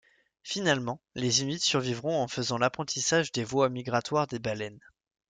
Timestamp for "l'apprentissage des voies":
2.57-3.69